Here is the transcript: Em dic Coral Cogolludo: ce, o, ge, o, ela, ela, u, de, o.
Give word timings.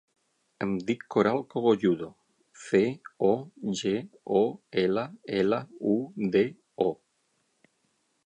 Em 0.65 0.71
dic 0.85 1.03
Coral 1.15 1.41
Cogolludo: 1.55 2.07
ce, 2.61 2.81
o, 3.27 3.29
ge, 3.81 3.93
o, 4.41 4.43
ela, 4.85 5.05
ela, 5.43 5.59
u, 5.93 5.99
de, 6.37 6.43
o. 6.87 6.91